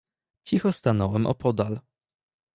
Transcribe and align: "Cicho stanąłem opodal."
"Cicho 0.43 0.71
stanąłem 0.71 1.25
opodal." 1.27 1.79